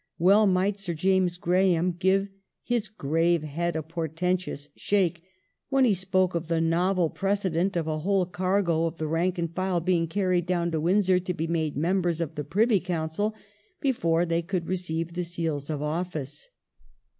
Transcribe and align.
Well 0.17 0.47
might 0.47 0.79
Sir 0.79 0.95
James 0.95 1.37
Graham 1.37 1.91
"give 1.91 2.27
his 2.63 2.87
grave 2.89 3.43
head 3.43 3.75
a 3.75 3.83
portentous 3.83 4.67
shake 4.75 5.21
when 5.69 5.85
he 5.85 5.93
spoke 5.93 6.33
of 6.33 6.47
the 6.47 6.59
novel 6.59 7.11
pi'ecedent 7.11 7.75
of 7.77 7.85
a 7.85 7.99
whole 7.99 8.25
cargo 8.25 8.87
of 8.87 8.97
the 8.97 9.05
rank 9.05 9.37
and 9.37 9.53
file 9.53 9.79
being 9.79 10.07
carried 10.07 10.47
down 10.47 10.71
to 10.71 10.81
Windsor 10.81 11.19
to 11.19 11.33
be 11.35 11.45
made 11.45 11.77
members 11.77 12.19
of 12.19 12.33
the 12.33 12.43
Privy 12.43 12.79
Council, 12.79 13.35
before 13.79 14.25
they 14.25 14.41
could 14.41 14.65
receive 14.67 15.13
the 15.13 15.23
seals 15.23 15.69
of 15.69 15.83
office 15.83 16.49